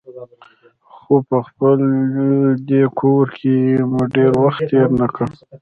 [0.95, 1.79] خو په خپل
[2.69, 3.55] دې کور کې
[3.91, 5.27] مو ډېر وخت تېر نه کړ.